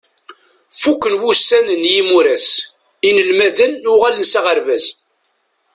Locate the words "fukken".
0.79-1.15